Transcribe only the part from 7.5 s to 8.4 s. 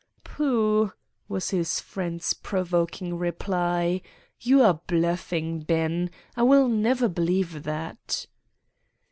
that.